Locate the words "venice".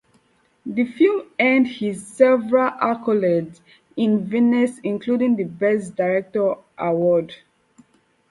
4.25-4.79